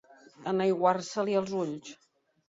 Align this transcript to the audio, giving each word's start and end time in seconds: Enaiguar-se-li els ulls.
Enaiguar-se-li 0.51 1.37
els 1.43 1.55
ulls. 1.61 1.95